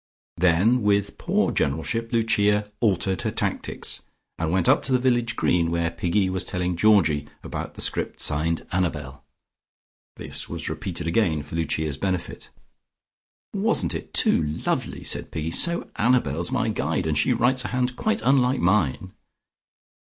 Then 0.37 0.81
with 0.81 1.19
poor 1.19 1.51
generalship, 1.51 2.11
Lucia 2.11 2.71
altered 2.79 3.21
her 3.21 3.29
tactics, 3.29 4.01
and 4.39 4.49
went 4.51 4.67
up 4.67 4.81
to 4.85 4.91
the 4.91 4.97
Village 4.97 5.35
Green 5.35 5.69
where 5.69 5.91
Piggy 5.91 6.27
was 6.27 6.43
telling 6.43 6.75
Georgie 6.75 7.27
about 7.43 7.75
the 7.75 7.81
script 7.81 8.19
signed 8.19 8.65
Annabel. 8.71 9.23
This 10.15 10.49
was 10.49 10.69
repeated 10.69 11.05
again 11.05 11.43
for 11.43 11.55
Lucia's 11.55 11.97
benefit. 11.97 12.49
"Wasn't 13.53 13.93
it 13.93 14.11
too 14.11 14.41
lovely?" 14.65 15.03
said 15.03 15.29
Piggy. 15.29 15.51
"So 15.51 15.91
Annabel's 15.97 16.51
my 16.51 16.69
guide, 16.69 17.05
and 17.05 17.15
she 17.15 17.31
writes 17.31 17.63
a 17.63 17.67
hand 17.67 17.95
quite 17.95 18.23
unlike 18.23 18.59
mine." 18.59 19.13